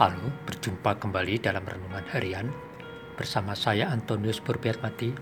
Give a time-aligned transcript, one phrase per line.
[0.00, 2.48] Halo, berjumpa kembali dalam renungan harian
[3.20, 4.40] bersama saya Antonius
[4.80, 5.12] Mati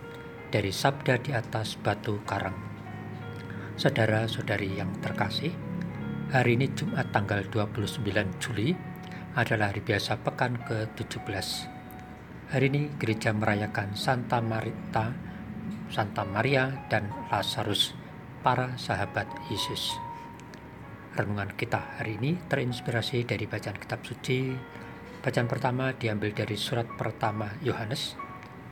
[0.54, 2.54] dari Sabda di atas Batu Karang.
[3.74, 5.50] Saudara-saudari yang terkasih,
[6.30, 8.06] hari ini Jumat tanggal 29
[8.38, 8.70] Juli
[9.34, 11.26] adalah hari biasa pekan ke-17.
[12.54, 15.10] Hari ini gereja merayakan Santa Marita,
[15.90, 17.98] Santa Maria dan Lazarus,
[18.46, 20.07] para sahabat Yesus.
[21.18, 24.54] Renungan kita hari ini terinspirasi dari bacaan kitab suci.
[25.18, 28.14] Bacaan pertama diambil dari surat pertama Yohanes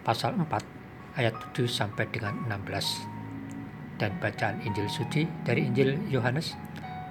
[0.06, 3.98] pasal 4 ayat 7 sampai dengan 16.
[3.98, 6.54] Dan bacaan Injil suci dari Injil Yohanes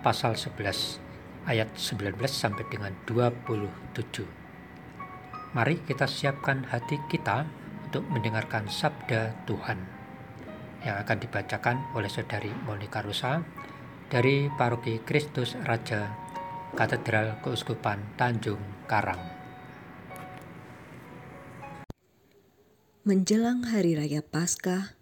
[0.08, 1.04] pasal 11
[1.52, 4.24] ayat 19 sampai dengan 27.
[5.52, 7.44] Mari kita siapkan hati kita
[7.92, 9.84] untuk mendengarkan sabda Tuhan
[10.88, 13.44] yang akan dibacakan oleh saudari Monika Rusa
[14.06, 16.14] dari Paroki Kristus Raja
[16.78, 19.22] Katedral Keuskupan Tanjung Karang.
[23.02, 24.94] Menjelang hari raya Paskah,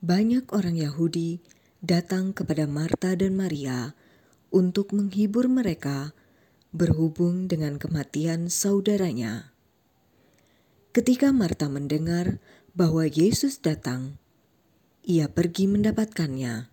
[0.00, 1.44] banyak orang Yahudi
[1.84, 3.92] datang kepada Marta dan Maria
[4.48, 6.16] untuk menghibur mereka
[6.72, 9.52] berhubung dengan kematian saudaranya.
[10.96, 12.40] Ketika Marta mendengar
[12.72, 14.16] bahwa Yesus datang,
[15.04, 16.71] ia pergi mendapatkannya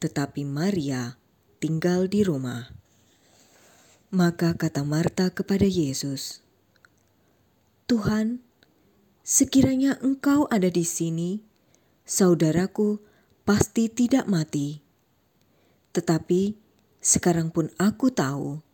[0.00, 1.20] tetapi Maria
[1.60, 2.72] tinggal di rumah.
[4.10, 6.42] Maka kata Marta kepada Yesus,
[7.86, 8.42] "Tuhan,
[9.22, 11.44] sekiranya Engkau ada di sini,
[12.08, 12.98] saudaraku
[13.46, 14.82] pasti tidak mati.
[15.94, 16.58] Tetapi
[16.98, 18.64] sekarang pun aku tahu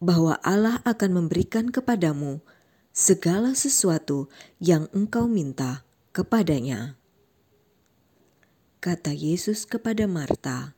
[0.00, 2.42] bahwa Allah akan memberikan kepadamu
[2.90, 4.26] segala sesuatu
[4.58, 5.86] yang engkau minta
[6.16, 6.99] kepadanya."
[8.80, 10.72] Kata Yesus kepada Marta,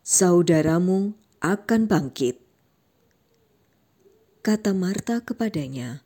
[0.00, 1.12] "Saudaramu
[1.44, 2.40] akan bangkit."
[4.40, 6.00] Kata Marta kepadanya,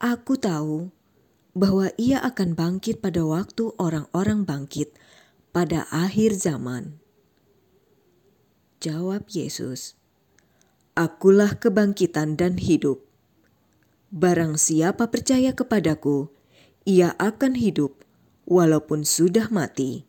[0.00, 0.88] "Aku tahu
[1.52, 4.96] bahwa ia akan bangkit pada waktu orang-orang bangkit
[5.52, 6.96] pada akhir zaman."
[8.80, 10.00] Jawab Yesus,
[10.96, 13.04] "Akulah kebangkitan dan hidup.
[14.08, 16.32] Barang siapa percaya kepadaku,
[16.88, 18.03] ia akan hidup
[18.44, 20.04] walaupun sudah mati.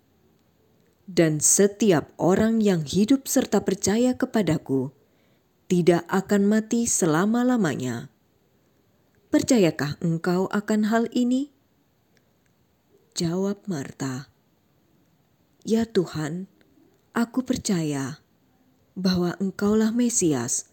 [1.06, 4.90] Dan setiap orang yang hidup serta percaya kepadaku
[5.66, 8.10] tidak akan mati selama-lamanya.
[9.34, 11.50] Percayakah engkau akan hal ini?
[13.16, 14.28] Jawab Marta,
[15.64, 16.52] "Ya Tuhan,
[17.16, 18.20] aku percaya
[18.94, 20.68] bahwa Engkaulah Mesias,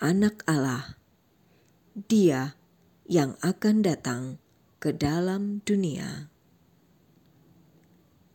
[0.00, 0.96] Anak Allah,
[1.92, 2.56] Dia
[3.04, 4.22] yang akan datang
[4.80, 6.31] ke dalam dunia."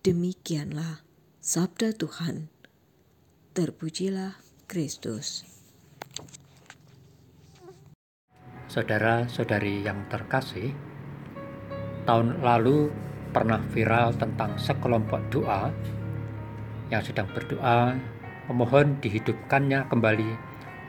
[0.05, 1.01] Demikianlah
[1.41, 2.53] sabda Tuhan.
[3.57, 4.37] Terpujilah
[4.69, 5.41] Kristus.
[8.69, 10.69] Saudara-saudari yang terkasih,
[12.05, 12.93] tahun lalu
[13.33, 15.73] pernah viral tentang sekelompok doa
[16.93, 17.97] yang sedang berdoa
[18.53, 20.29] memohon dihidupkannya kembali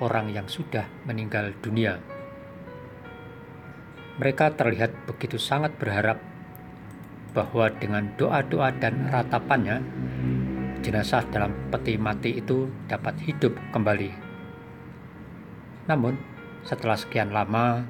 [0.05, 1.97] orang yang sudah meninggal dunia.
[4.21, 6.21] Mereka terlihat begitu sangat berharap
[7.37, 9.85] bahwa dengan doa-doa dan ratapannya,
[10.81, 14.11] jenazah dalam peti mati itu dapat hidup kembali.
[15.89, 16.17] Namun,
[16.65, 17.85] setelah sekian lama,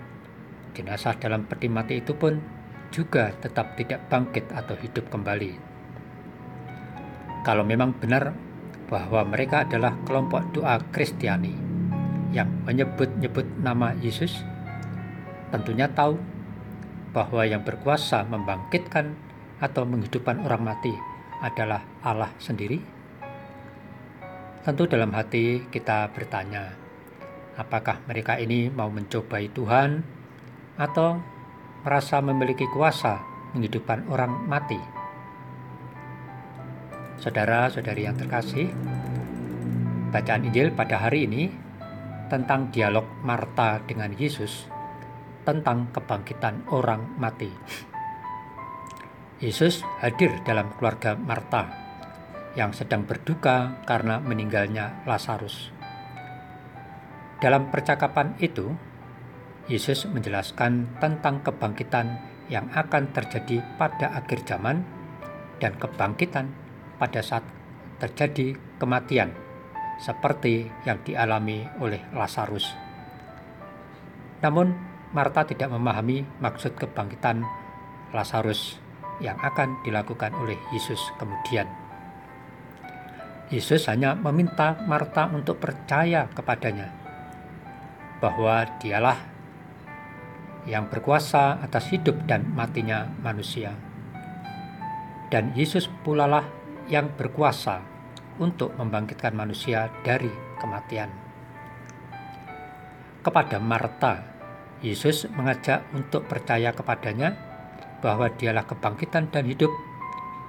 [0.74, 2.38] jenazah dalam peti mati itu pun
[2.88, 5.52] juga tetap tidak bangkit atau hidup kembali.
[7.44, 8.34] Kalau memang benar
[8.88, 11.52] bahwa mereka adalah kelompok doa Kristiani
[12.32, 14.44] yang menyebut-nyebut nama Yesus,
[15.52, 16.16] tentunya tahu
[17.12, 19.16] bahwa yang berkuasa membangkitkan
[19.58, 20.94] atau menghidupkan orang mati
[21.42, 22.78] adalah Allah sendiri?
[24.62, 26.74] Tentu dalam hati kita bertanya,
[27.56, 30.02] apakah mereka ini mau mencobai Tuhan
[30.76, 31.18] atau
[31.86, 33.22] merasa memiliki kuasa
[33.54, 34.78] menghidupkan orang mati?
[37.18, 38.70] Saudara-saudari yang terkasih,
[40.14, 41.50] bacaan Injil pada hari ini
[42.28, 44.68] tentang dialog Marta dengan Yesus
[45.48, 47.48] tentang kebangkitan orang mati.
[49.38, 51.70] Yesus hadir dalam keluarga Marta
[52.58, 55.70] yang sedang berduka karena meninggalnya Lazarus.
[57.38, 58.74] Dalam percakapan itu,
[59.70, 62.18] Yesus menjelaskan tentang kebangkitan
[62.50, 64.82] yang akan terjadi pada akhir zaman
[65.62, 66.50] dan kebangkitan
[66.98, 67.46] pada saat
[68.02, 69.30] terjadi kematian,
[70.02, 72.74] seperti yang dialami oleh Lazarus.
[74.42, 74.74] Namun,
[75.14, 77.46] Marta tidak memahami maksud kebangkitan
[78.10, 78.87] Lazarus
[79.18, 81.66] yang akan dilakukan oleh Yesus kemudian.
[83.48, 86.94] Yesus hanya meminta Marta untuk percaya kepadanya.
[88.18, 89.14] bahwa dialah
[90.66, 93.78] yang berkuasa atas hidup dan matinya manusia.
[95.30, 96.42] Dan Yesus pula lah
[96.90, 97.78] yang berkuasa
[98.42, 101.14] untuk membangkitkan manusia dari kematian.
[103.22, 104.18] Kepada Marta,
[104.82, 107.47] Yesus mengajak untuk percaya kepadanya
[107.98, 109.70] bahwa dialah kebangkitan dan hidup.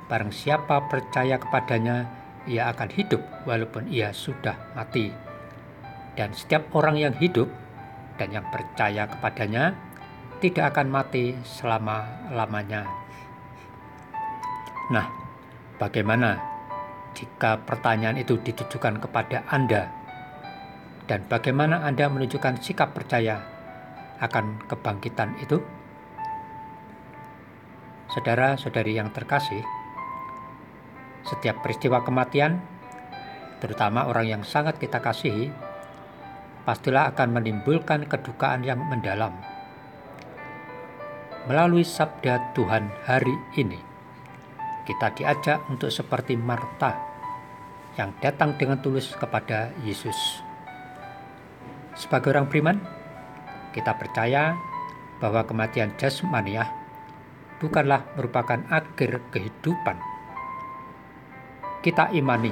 [0.09, 2.09] Barang siapa percaya kepadanya,
[2.49, 5.13] ia akan hidup walaupun ia sudah mati.
[6.17, 7.47] Dan setiap orang yang hidup
[8.17, 9.77] dan yang percaya kepadanya
[10.41, 12.87] tidak akan mati selama-lamanya.
[14.89, 15.05] Nah,
[15.77, 16.41] bagaimana
[17.13, 19.91] jika pertanyaan itu ditujukan kepada Anda?
[21.05, 23.41] Dan bagaimana Anda menunjukkan sikap percaya
[24.21, 25.61] akan kebangkitan itu?
[28.09, 29.61] Saudara-saudari yang terkasih,
[31.21, 32.57] setiap peristiwa kematian,
[33.61, 35.53] terutama orang yang sangat kita kasihi,
[36.65, 39.37] pastilah akan menimbulkan kedukaan yang mendalam.
[41.45, 43.77] Melalui sabda Tuhan hari ini,
[44.89, 46.97] kita diajak untuk seperti Marta
[47.93, 50.41] yang datang dengan tulus kepada Yesus.
[51.93, 52.81] Sebagai orang beriman,
[53.75, 54.57] kita percaya
[55.21, 56.78] bahwa kematian jasmaniah
[57.59, 59.99] bukanlah merupakan akhir kehidupan.
[61.79, 62.51] Kita imani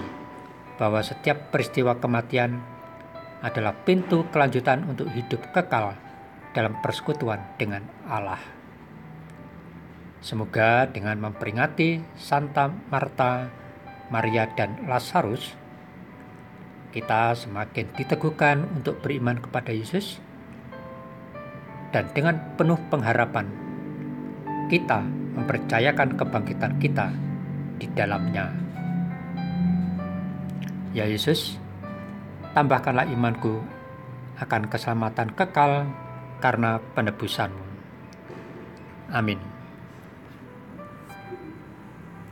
[0.78, 2.60] bahwa setiap peristiwa kematian
[3.42, 5.98] adalah pintu kelanjutan untuk hidup kekal
[6.56, 8.40] dalam persekutuan dengan Allah.
[10.24, 13.48] Semoga dengan memperingati Santa Marta,
[14.10, 15.54] Maria, dan Lazarus,
[16.90, 20.18] kita semakin diteguhkan untuk beriman kepada Yesus,
[21.94, 23.67] dan dengan penuh pengharapan,
[24.68, 25.04] kita
[25.40, 27.08] mempercayakan kebangkitan kita
[27.80, 28.52] di dalamnya.
[30.92, 31.56] Ya Yesus,
[32.52, 33.62] tambahkanlah imanku
[34.38, 35.88] akan keselamatan kekal
[36.44, 37.66] karena penebusanmu.
[39.10, 39.57] Amin.